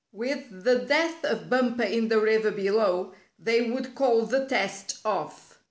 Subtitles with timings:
[0.13, 5.59] With the death of Bumper in the river below, they would call the test off.